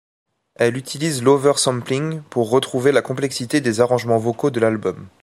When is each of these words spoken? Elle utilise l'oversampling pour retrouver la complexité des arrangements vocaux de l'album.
Elle 0.55 0.77
utilise 0.77 1.21
l'oversampling 1.21 2.23
pour 2.31 2.49
retrouver 2.49 2.91
la 2.91 3.03
complexité 3.03 3.61
des 3.61 3.81
arrangements 3.81 4.17
vocaux 4.17 4.49
de 4.49 4.59
l'album. 4.59 5.07